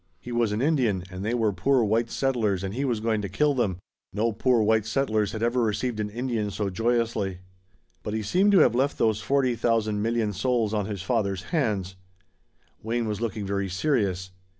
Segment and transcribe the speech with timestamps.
[0.19, 3.29] He was an Indian and they were poor white settlers and he was going to
[3.29, 3.77] kill them.
[4.11, 7.37] No poor white settlers had ever received an Indian so joyously.
[8.01, 11.97] But he seemed to have left those forty thousand million souls on his father's hands.
[12.81, 14.31] Wayne was looking very serious.